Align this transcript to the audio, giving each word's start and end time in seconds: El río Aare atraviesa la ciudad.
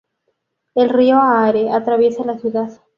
El 0.73 0.89
río 0.89 1.19
Aare 1.19 1.69
atraviesa 1.71 2.25
la 2.25 2.39
ciudad. 2.39 2.73